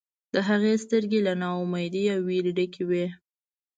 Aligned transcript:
د 0.33 0.35
هغې 0.49 0.73
سترګې 0.83 1.19
له 1.27 1.33
نا 1.41 1.49
امیدۍ 1.61 2.03
او 2.13 2.21
ویرې 2.27 2.51
ډکې 2.57 2.83
وې 2.89 3.05